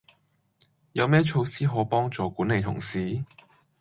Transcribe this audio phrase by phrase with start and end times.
[0.93, 3.23] 有咩措施可幫助管理同事？